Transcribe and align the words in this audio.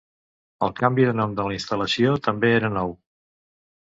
El 0.67 0.71
canvi 0.79 1.05
de 1.09 1.13
nom 1.19 1.35
de 1.39 1.45
la 1.49 1.55
instal·lació 1.57 2.17
també 2.29 2.51
era 2.59 2.73
nou. 2.79 2.99